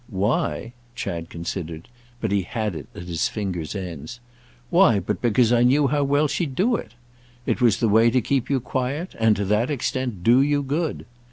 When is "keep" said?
8.19-8.49